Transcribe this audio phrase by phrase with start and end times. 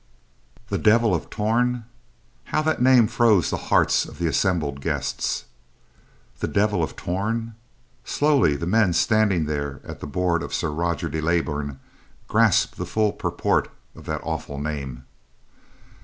[0.69, 1.85] The Devil of Torn!
[2.45, 5.45] How that name froze the hearts of the assembled guests.
[6.39, 7.53] The Devil of Torn!
[8.03, 11.79] Slowly the men standing there at the board of Sir Roger de Leybourn
[12.27, 15.03] grasped the full purport of that awful name.